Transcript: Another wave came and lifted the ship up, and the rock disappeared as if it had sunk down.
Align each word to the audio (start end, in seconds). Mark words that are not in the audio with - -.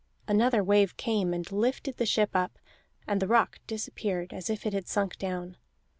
Another 0.27 0.63
wave 0.63 0.97
came 0.97 1.31
and 1.31 1.51
lifted 1.51 1.97
the 1.97 2.07
ship 2.07 2.31
up, 2.33 2.57
and 3.05 3.21
the 3.21 3.27
rock 3.27 3.59
disappeared 3.67 4.33
as 4.33 4.49
if 4.49 4.65
it 4.65 4.73
had 4.73 4.87
sunk 4.87 5.15
down. 5.19 5.57